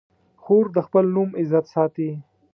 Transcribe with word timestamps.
خور 0.41 0.65
د 0.75 0.77
خپل 0.85 1.05
نوم 1.15 1.29
عزت 1.39 1.65
ساتي. 1.73 2.09